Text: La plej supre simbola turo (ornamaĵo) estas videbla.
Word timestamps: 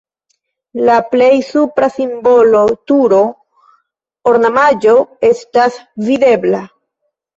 La 0.87 0.93
plej 1.09 1.33
supre 1.49 1.89
simbola 1.97 2.63
turo 2.91 3.19
(ornamaĵo) 4.33 4.97
estas 5.33 5.79
videbla. 6.09 6.65